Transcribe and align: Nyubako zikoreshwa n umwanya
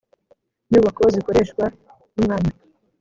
Nyubako 0.71 1.01
zikoreshwa 1.13 1.65
n 2.15 2.17
umwanya 2.21 2.51